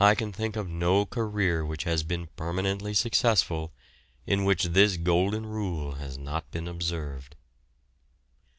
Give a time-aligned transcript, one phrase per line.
[0.00, 3.74] I can think of no career which has been permanently successful,
[4.26, 7.36] in which this "golden rule" has not been observed.